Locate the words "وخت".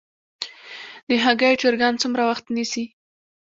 2.29-2.45